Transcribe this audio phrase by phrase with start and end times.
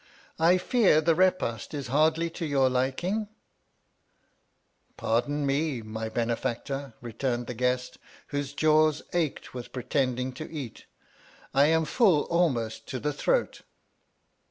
[0.39, 3.27] I fear the repast is hardly to your liking?
[4.97, 10.87] Pardon me, my benefactoi, returned the guest, whose jaws ached with pretending to eat,
[11.53, 13.61] I am full almost to the throat.